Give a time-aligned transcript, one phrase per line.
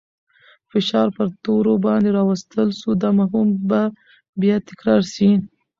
[0.71, 2.89] فشار پر تورو باندې راوستل سو.
[3.01, 3.81] دا مفهوم به
[4.41, 5.29] بیا تکرار سي.